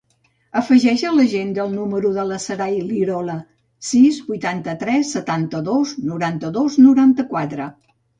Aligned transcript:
Afegeix 0.59 1.01
a 1.07 1.09
l'agenda 1.15 1.59
el 1.63 1.73
número 1.79 2.13
de 2.15 2.23
la 2.29 2.39
Saray 2.45 2.79
Lirola: 2.91 3.35
sis, 3.89 4.17
vuitanta-tres, 4.31 5.11
setanta-dos, 5.17 5.93
noranta-dos, 6.13 6.79
noranta-quatre. 6.87 7.69